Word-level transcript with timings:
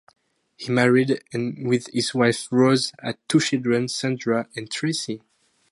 He 0.57 0.71
married 0.71 1.21
and 1.31 1.67
with 1.67 1.85
his 1.93 2.15
wife 2.15 2.47
Rose 2.49 2.91
had 3.03 3.19
two 3.27 3.39
children 3.39 3.87
Sandra 3.87 4.49
and 4.55 4.67
Tracey. 4.67 5.21